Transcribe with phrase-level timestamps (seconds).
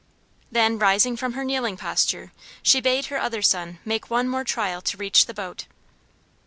[0.51, 2.31] Then rising from her kneeling posture,
[2.63, 5.65] she bade her other son make one more trial to reach the boat.